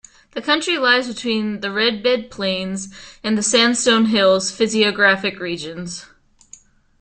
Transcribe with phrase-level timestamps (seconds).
[0.31, 2.89] The county lies between the Red Bed plains
[3.23, 6.07] and the Sandstone Hills physiographic regions.